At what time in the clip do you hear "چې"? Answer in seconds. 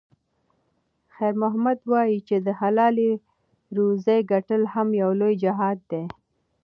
2.27-2.35